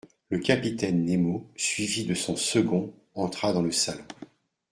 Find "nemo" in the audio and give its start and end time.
1.05-1.47